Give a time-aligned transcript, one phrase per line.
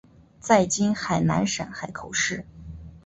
[0.39, 2.43] 在今海南省海口市。